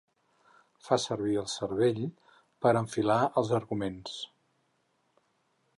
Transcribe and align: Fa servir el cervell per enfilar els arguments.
Fa 0.87 0.97
servir 1.03 1.35
el 1.41 1.51
cervell 1.55 2.01
per 2.65 2.73
enfilar 2.81 3.21
els 3.43 3.53
arguments. 3.61 4.19